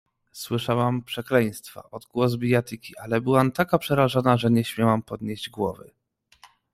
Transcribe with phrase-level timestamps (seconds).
[0.31, 5.91] "Słyszałam przekleństwa, odgłos bijatyki, ale byłam taka przerażona, że nie śmiałam podnieść głowy."